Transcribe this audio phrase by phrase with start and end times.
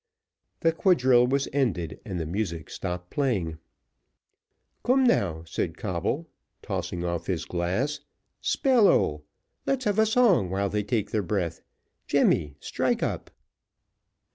[0.61, 3.59] The quadrille was ended, and the music stopped playing.
[4.83, 6.27] "Come now," said Coble,
[6.63, 7.99] tossing off his glass,
[8.41, 9.21] "spell oh!
[9.67, 11.61] let's have a song while they take their breath.
[12.07, 13.29] Jemmy, strike up."